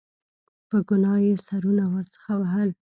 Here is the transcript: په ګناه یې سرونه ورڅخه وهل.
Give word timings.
په 0.69 0.77
ګناه 0.87 1.19
یې 1.25 1.33
سرونه 1.45 1.83
ورڅخه 1.93 2.33
وهل. 2.39 2.69